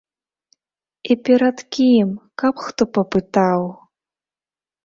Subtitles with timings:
[1.11, 2.09] І перад кім,
[2.43, 3.61] каб хто папытаў?!